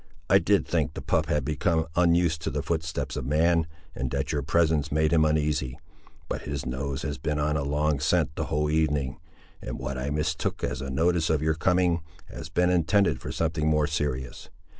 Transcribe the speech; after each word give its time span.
I 0.31 0.39
did 0.39 0.67
think, 0.67 0.95
the 0.95 1.01
pup 1.03 1.27
had 1.27 1.45
become 1.45 1.85
unused 1.95 2.41
to 2.41 2.49
the 2.49 2.63
footsteps 2.63 3.15
of 3.15 3.23
man, 3.23 3.67
and 3.93 4.09
that 4.09 4.31
your 4.31 4.41
presence 4.41 4.91
made 4.91 5.13
him 5.13 5.23
uneasy; 5.23 5.77
but 6.27 6.41
his 6.41 6.65
nose 6.65 7.03
has 7.03 7.19
been 7.19 7.37
on 7.37 7.55
a 7.55 7.61
long 7.61 7.99
scent 7.99 8.31
the 8.35 8.45
whole 8.45 8.71
evening, 8.71 9.19
and 9.61 9.77
what 9.77 9.99
I 9.99 10.09
mistook 10.09 10.63
as 10.63 10.81
a 10.81 10.89
notice 10.89 11.29
of 11.29 11.43
your 11.43 11.53
coming, 11.53 12.01
has 12.25 12.49
been 12.49 12.71
intended 12.71 13.21
for 13.21 13.31
something 13.31 13.67
more 13.67 13.85
serious. 13.85 14.49